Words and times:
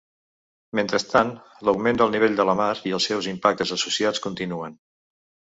Mentrestant, 0.79 1.29
l’augment 1.69 2.01
del 2.03 2.15
nivell 2.15 2.39
de 2.41 2.47
la 2.51 2.57
mar 2.63 2.71
i 2.93 2.97
els 2.99 3.07
seus 3.11 3.29
impactes 3.35 3.75
associats 3.79 4.25
continuen. 4.29 4.81